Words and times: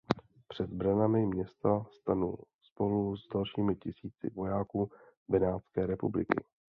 Před 0.47 0.69
branami 0.69 1.25
města 1.25 1.85
stanul 1.91 2.45
spolu 2.61 3.17
s 3.17 3.27
dalšími 3.27 3.75
tisíci 3.75 4.29
vojáků 4.35 4.89
Benátské 5.27 5.85
republiky. 5.85 6.43